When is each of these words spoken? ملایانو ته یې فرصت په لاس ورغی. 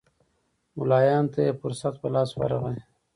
ملایانو 0.77 1.31
ته 1.33 1.39
یې 1.45 1.51
فرصت 1.61 1.93
په 2.01 2.07
لاس 2.13 2.29
ورغی. 2.35 2.79